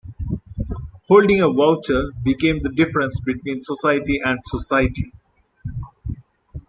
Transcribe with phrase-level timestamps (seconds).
[1.07, 5.11] Holding a voucher became the difference between society and Society.